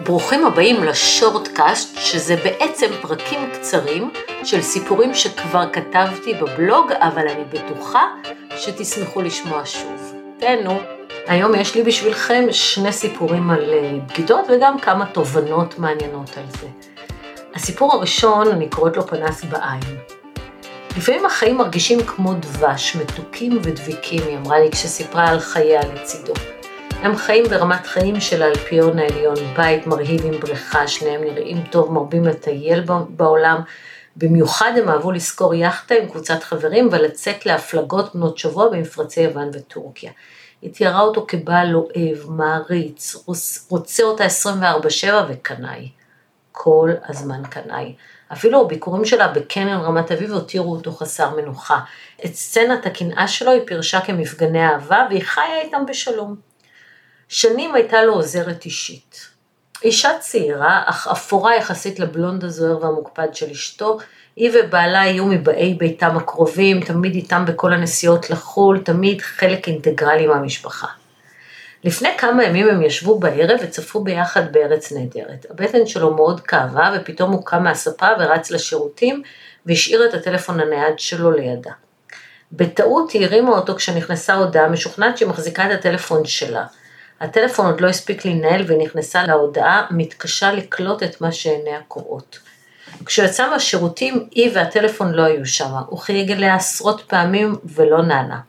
[0.00, 4.10] ברוכים הבאים לשורטקאסט, שזה בעצם פרקים קצרים
[4.44, 8.02] של סיפורים שכבר כתבתי בבלוג, אבל אני בטוחה
[8.56, 10.14] שתשמחו לשמוע שוב.
[10.38, 10.78] תהנו.
[11.26, 16.66] היום יש לי בשבילכם שני סיפורים על אה, בגידות וגם כמה תובנות מעניינות על זה.
[17.54, 19.98] הסיפור הראשון, אני קוראת לו פנס בעין.
[20.96, 26.34] לפעמים החיים מרגישים כמו דבש, מתוקים ודביקים, היא אמרה לי כשסיפרה על חייה לצידו.
[27.04, 32.24] הם חיים ברמת חיים של האלפיון העליון, בית מרהיב עם בריכה, שניהם נראים טוב, מרבים
[32.24, 33.60] לטייל בעולם.
[34.16, 40.12] במיוחד הם אהבו לשכור יאכטה עם קבוצת חברים ולצאת להפלגות בנות שבוע במפרצי יוון וטורקיה.
[40.62, 43.16] היא תיארה אותו כבעל אוהב, מעריץ,
[43.68, 45.88] רוצה אותה 24/7 וקנאי.
[46.52, 47.94] כל הזמן קנאי.
[48.32, 51.80] אפילו הביקורים שלה בקניון רמת אביב הותירו אותו חסר מנוחה.
[52.24, 56.53] את סצנת הקנאה שלו היא פירשה כמפגני אהבה והיא חיה איתם בשלום.
[57.34, 59.28] שנים הייתה לו עוזרת אישית.
[59.84, 63.98] אישה צעירה, אך אפורה יחסית לבלונד הזוהר והמוקפד של אשתו,
[64.36, 70.86] היא ובעלה היו מבאי ביתם הקרובים, תמיד איתם בכל הנסיעות לחו"ל, תמיד חלק אינטגרלי מהמשפחה.
[71.84, 75.46] לפני כמה ימים הם ישבו בערב וצפו ביחד בארץ נהדרת.
[75.50, 79.22] הבטן שלו מאוד כאבה ופתאום הוא קם מהספה ורץ לשירותים
[79.66, 81.72] והשאיר את הטלפון הנייד שלו לידה.
[82.52, 86.64] בטעות היא הרימה אותו כשנכנסה הודעה משוכנעת שהיא מחזיקה את הטלפון שלה.
[87.20, 92.38] הטלפון עוד לא הספיק להינעל והיא נכנסה להודעה, מתקשה לקלוט את מה שעיניה קוראות.
[93.04, 98.40] כשהוא יצא מהשירותים, היא והטלפון לא היו שם, הוא חייג אליה עשרות פעמים ולא נענה.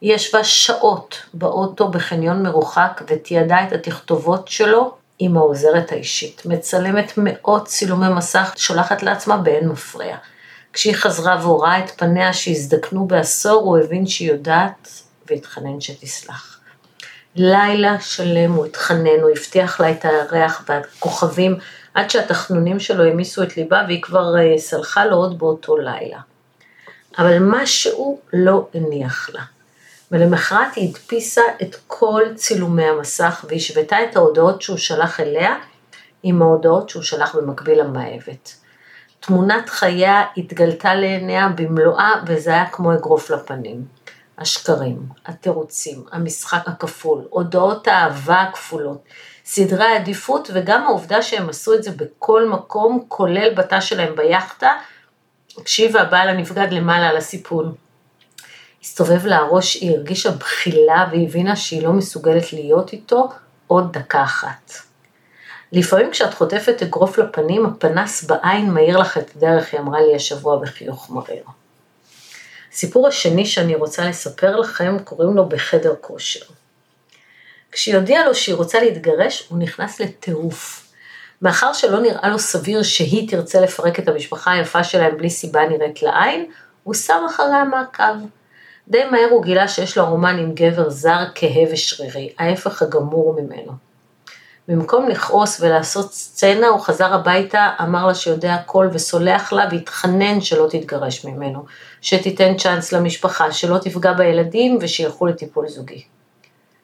[0.00, 6.42] היא ישבה שעות באוטו בחניון מרוחק ותיעדה את התכתובות שלו עם העוזרת האישית.
[6.44, 10.16] מצלמת מאות צילומי מסך, שולחת לעצמה באין מפריע.
[10.72, 14.88] כשהיא חזרה והוראה את פניה שהזדקנו בעשור, הוא הבין שהיא יודעת
[15.30, 16.60] והתחנן שתסלח.
[17.38, 21.56] לילה שלם הוא התחנן, הוא הבטיח לה את הירח והכוכבים,
[21.94, 26.18] עד שהתחנונים שלו העמיסו את ליבה והיא כבר אה, סלחה לו עוד באותו לילה.
[27.18, 29.42] אבל משהו לא הניח לה.
[30.12, 35.54] ולמחרת היא הדפיסה את כל צילומי המסך והשוותה את ההודעות שהוא שלח אליה
[36.22, 38.54] עם ההודעות שהוא שלח במקביל למאהבת.
[39.20, 43.97] תמונת חייה התגלתה לעיניה במלואה וזה היה כמו אגרוף לפנים.
[44.38, 49.04] השקרים, התירוצים, המשחק הכפול, הודעות האהבה הכפולות,
[49.44, 54.72] סדרי העדיפות וגם העובדה שהם עשו את זה בכל מקום, כולל בתא שלהם ביאכטה,
[55.64, 57.74] כשהיא והבעל הנבגד למעלה על הסיפון.
[58.82, 63.28] הסתובב לה הראש, היא הרגישה בחילה והבינה שהיא לא מסוגלת להיות איתו
[63.66, 64.72] עוד דקה אחת.
[65.72, 70.56] לפעמים כשאת חוטפת אגרוף לפנים, הפנס בעין מאיר לך את הדרך, היא אמרה לי השבוע
[70.56, 71.44] בחיוך מריר.
[72.72, 76.44] הסיפור השני שאני רוצה לספר לכם, קוראים לו בחדר כושר.
[77.72, 80.84] כשהיא הודיעה לו שהיא רוצה להתגרש, הוא נכנס לטירוף.
[81.42, 86.02] מאחר שלא נראה לו סביר שהיא תרצה לפרק את המשפחה היפה שלהם בלי סיבה נראית
[86.02, 86.50] לעין,
[86.82, 88.18] הוא שם אחריה מעקב.
[88.88, 93.87] די מהר הוא גילה שיש לו רומן עם גבר זר כהה ושרירי, ההפך הגמור ממנו.
[94.68, 100.66] במקום לכעוס ולעשות סצנה, הוא חזר הביתה, אמר לה שיודע הכל וסולח לה והתחנן שלא
[100.70, 101.64] תתגרש ממנו,
[102.00, 106.04] שתיתן צ'אנס למשפחה, שלא תפגע בילדים ושילכו לטיפול זוגי.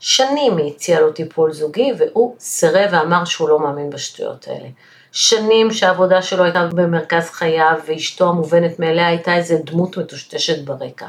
[0.00, 4.68] שנים היא הציעה לו טיפול זוגי והוא סירב ואמר שהוא לא מאמין בשטויות האלה.
[5.12, 11.06] שנים שהעבודה שלו הייתה במרכז חייו ואשתו המובנת מאליה הייתה איזה דמות מטושטשת ברקע.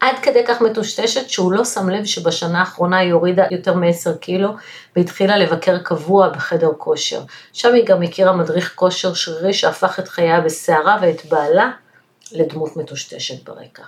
[0.00, 4.48] עד כדי כך מטושטשת שהוא לא שם לב שבשנה האחרונה היא הורידה יותר מ-10 קילו
[4.96, 7.22] והתחילה לבקר קבוע בחדר כושר.
[7.52, 11.70] שם היא גם הכירה מדריך כושר שרירי שהפך את חייה בסערה ואת בעלה
[12.32, 13.82] לדמות מטושטשת ברקע.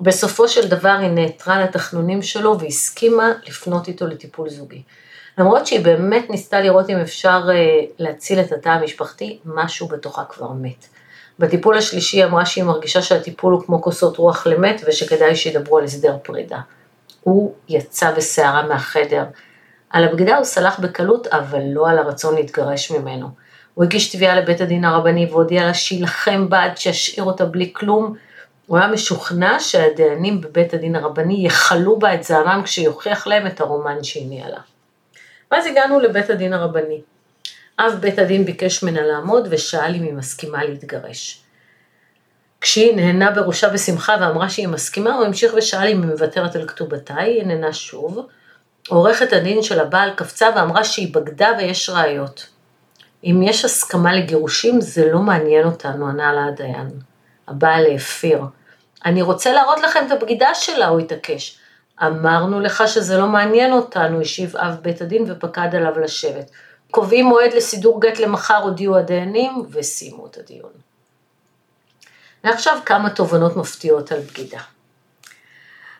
[0.00, 4.82] בסופו של דבר היא נעתרה לתחנונים שלו והסכימה לפנות איתו לטיפול זוגי.
[5.38, 10.52] למרות שהיא באמת ניסתה לראות אם אפשר אה, להציל את התא המשפחתי, משהו בתוכה כבר
[10.52, 10.86] מת.
[11.38, 15.84] בטיפול השלישי היא אמרה שהיא מרגישה שהטיפול הוא כמו כוסות רוח למת ושכדאי שידברו על
[15.84, 16.58] הסדר פרידה.
[17.20, 19.24] הוא יצא בסערה מהחדר.
[19.90, 23.28] על הבגידה הוא סלח בקלות, אבל לא על הרצון להתגרש ממנו.
[23.74, 28.14] הוא הגיש תביעה לבית הדין הרבני והודיע לה שיילחם בה עד שישאיר אותה בלי כלום.
[28.66, 34.04] הוא היה משוכנע שהדיינים בבית הדין הרבני יכלו בה את זעמם כשיוכיח להם את הרומן
[34.04, 34.60] שהיא ניהלה.
[35.50, 37.00] ואז הגענו לבית הדין הרבני.
[37.78, 41.44] אב בית הדין ביקש ממנה לעמוד ושאל אם היא מסכימה להתגרש.
[42.60, 47.16] כשהיא נהנה בראשה בשמחה ואמרה שהיא מסכימה, הוא המשיך ושאל אם היא מוותרת על כתובתה,
[47.16, 48.26] היא נהנה שוב.
[48.88, 52.46] עורכת הדין של הבעל קפצה ואמרה שהיא בגדה ויש ראיות.
[53.24, 56.88] אם יש הסכמה לגירושים, זה לא מעניין אותנו, ענה לה הדיין.
[57.48, 58.40] הבעל האפיר.
[59.04, 61.58] אני רוצה להראות לכם את הבגידה שלה, הוא התעקש.
[62.02, 66.50] אמרנו לך שזה לא מעניין אותנו, השיב אב בית הדין ופקד עליו לשבת.
[66.94, 70.70] קובעים מועד לסידור גט למחר, הודיעו הדיינים וסיימו את הדיון.
[72.44, 74.60] ועכשיו כמה תובנות מפתיעות על בגידה.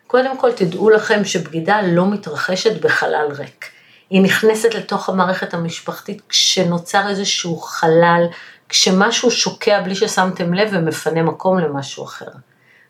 [0.07, 3.71] קודם כל תדעו לכם שבגידה לא מתרחשת בחלל ריק.
[4.11, 8.27] היא נכנסת לתוך המערכת המשפחתית כשנוצר איזשהו חלל,
[8.69, 12.31] כשמשהו שוקע בלי ששמתם לב ומפנה מקום למשהו אחר.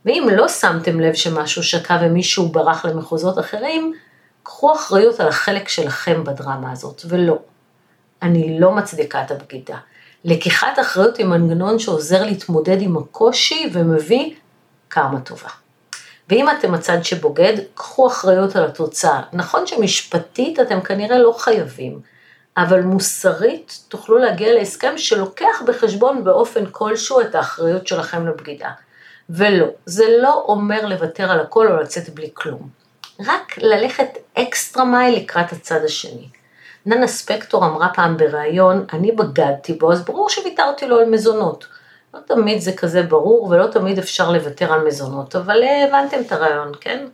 [0.05, 3.95] ואם לא שמתם לב שמשהו שקע ומישהו ברח למחוזות אחרים,
[4.43, 7.39] קחו אחריות על החלק שלכם בדרמה הזאת, ולא.
[8.25, 9.76] אני לא מצדיקה את הבגידה.
[10.25, 14.35] לקיחת אחריות היא מנגנון שעוזר להתמודד עם הקושי ומביא
[14.88, 15.49] קרמה טובה.
[16.29, 19.23] ואם אתם הצד שבוגד, קחו אחריות על התוצאה.
[19.32, 22.00] נכון שמשפטית אתם כנראה לא חייבים,
[22.56, 28.70] אבל מוסרית תוכלו להגיע להסכם שלוקח בחשבון באופן כלשהו את האחריות שלכם לבגידה.
[29.31, 32.69] ולא, זה לא אומר לוותר על הכל או לצאת בלי כלום.
[33.27, 36.29] רק ללכת אקסטרה מייל לקראת הצד השני.
[36.87, 41.67] ננה ספקטור אמרה פעם בריאיון, אני בגדתי בו, אז ברור שוויתרתי לו על מזונות.
[42.15, 46.33] לא תמיד זה כזה ברור ולא תמיד אפשר לוותר על מזונות, אבל אה, הבנתם את
[46.33, 47.07] הרעיון, כן?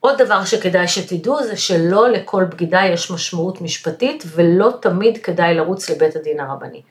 [0.00, 5.90] עוד דבר שכדאי שתדעו זה שלא לכל בגידה יש משמעות משפטית ולא תמיד כדאי לרוץ
[5.90, 6.82] לבית הדין הרבני.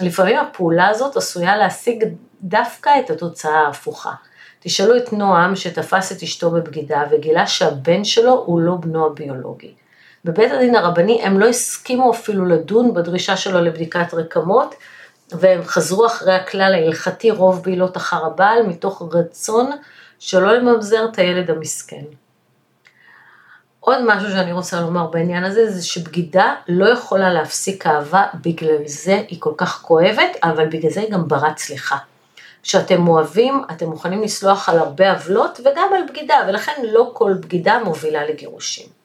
[0.00, 2.04] לפעמים הפעולה הזאת עשויה להשיג
[2.42, 4.12] דווקא את התוצאה ההפוכה.
[4.60, 9.74] תשאלו את נועם שתפס את אשתו בבגידה וגילה שהבן שלו הוא לא בנו הביולוגי.
[10.24, 14.74] בבית הדין הרבני הם לא הסכימו אפילו לדון בדרישה שלו לבדיקת רקמות,
[15.32, 19.70] והם חזרו אחרי הכלל ההלכתי רוב בעילות אחר הבעל, מתוך רצון
[20.18, 22.04] שלא לממזר את הילד המסכן.
[23.80, 29.22] עוד משהו שאני רוצה לומר בעניין הזה, זה שבגידה לא יכולה להפסיק אהבה, בגלל זה
[29.28, 31.96] היא כל כך כואבת, אבל בגלל זה היא גם ברת סליחה.
[32.62, 37.78] כשאתם אוהבים, אתם מוכנים לסלוח על הרבה עוולות וגם על בגידה, ולכן לא כל בגידה
[37.84, 39.01] מובילה לגירושים.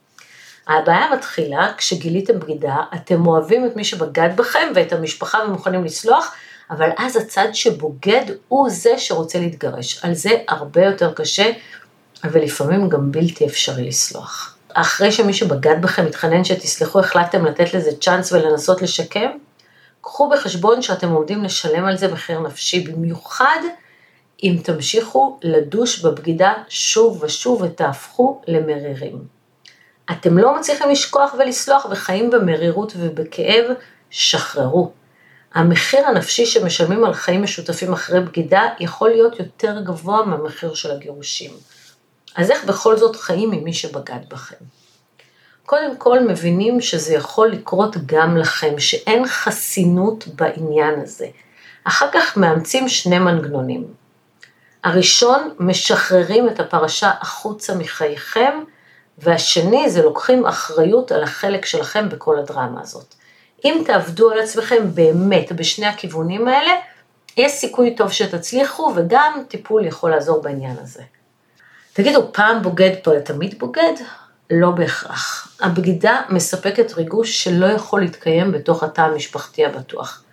[0.67, 6.35] הבעיה מתחילה כשגיליתם בגידה, אתם אוהבים את מי שבגד בכם ואת המשפחה ומוכנים לסלוח,
[6.69, 10.03] אבל אז הצד שבוגד הוא זה שרוצה להתגרש.
[10.03, 11.51] על זה הרבה יותר קשה,
[12.23, 14.57] ולפעמים גם בלתי אפשרי לסלוח.
[14.73, 19.29] אחרי שמי שבגד בכם מתחנן שתסלחו, החלטתם לתת לזה צ'אנס ולנסות לשקם?
[20.01, 23.59] קחו בחשבון שאתם עומדים לשלם על זה מחיר נפשי, במיוחד
[24.43, 29.36] אם תמשיכו לדוש בבגידה שוב ושוב ותהפכו למרירים.
[30.12, 33.65] אתם לא מצליחים לשכוח ולסלוח וחיים במרירות ובכאב,
[34.09, 34.92] שחררו.
[35.54, 41.51] המחיר הנפשי שמשלמים על חיים משותפים אחרי בגידה יכול להיות יותר גבוה מהמחיר של הגירושים.
[42.36, 44.65] אז איך בכל זאת חיים עם מי שבגד בכם?
[45.65, 51.27] קודם כל מבינים שזה יכול לקרות גם לכם, שאין חסינות בעניין הזה.
[51.83, 53.88] אחר כך מאמצים שני מנגנונים.
[54.83, 58.63] הראשון, משחררים את הפרשה החוצה מחייכם,
[59.17, 63.15] והשני זה לוקחים אחריות על החלק שלכם בכל הדרמה הזאת.
[63.65, 66.71] אם תעבדו על עצמכם באמת בשני הכיוונים האלה,
[67.37, 71.03] יש סיכוי טוב שתצליחו וגם טיפול יכול לעזור בעניין הזה.
[71.93, 73.93] תגידו, פעם בוגד פה לתמיד בוגד?
[74.51, 75.57] לא בהכרח.
[75.61, 80.23] הבגידה מספקת ריגוש שלא יכול להתקיים בתוך התא המשפחתי הבטוח.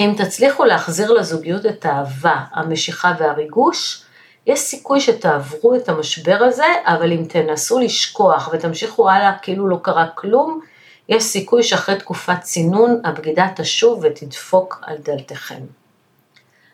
[0.00, 4.02] אם תצליחו להחזיר לזוגיות את האהבה, המשיכה והריגוש,
[4.50, 10.06] יש סיכוי שתעברו את המשבר הזה, אבל אם תנסו לשכוח ותמשיכו הלאה כאילו לא קרה
[10.14, 10.60] כלום,
[11.08, 15.60] יש סיכוי שאחרי תקופת צינון הבגידה תשוב ותדפוק על דלתכם.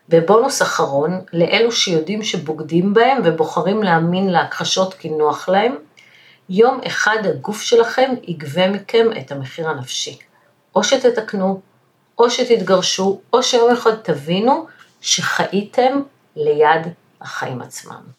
[0.09, 5.75] בבונוס אחרון, לאלו שיודעים שבוגדים בהם ובוחרים להאמין להכחשות כי נוח להם,
[6.49, 10.19] יום אחד הגוף שלכם יגבה מכם את המחיר הנפשי.
[10.77, 11.61] או שתתקנו,
[12.19, 14.67] או שתתגרשו, או שיום אחד תבינו
[15.01, 16.01] שחייתם
[16.37, 16.83] ליד
[17.27, 18.07] החיים עצמם.